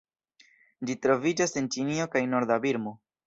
Ĝi 0.89 0.95
troviĝas 1.03 1.53
en 1.63 1.69
Ĉinio 1.77 2.09
kaj 2.17 2.25
norda 2.35 2.61
Birmo. 2.67 2.99